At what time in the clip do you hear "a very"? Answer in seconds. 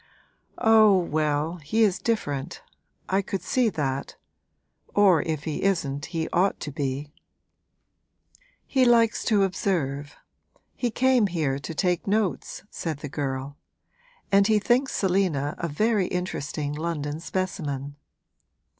15.59-16.07